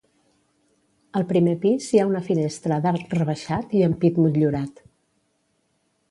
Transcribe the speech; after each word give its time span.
Al 1.19 1.25
primer 1.31 1.51
pis 1.65 1.89
hi 1.89 1.99
ha 2.03 2.07
una 2.11 2.21
finestra 2.29 2.79
d'arc 2.85 3.13
rebaixat 3.19 3.75
i 3.81 3.83
ampit 3.89 4.17
motllurat. 4.23 4.81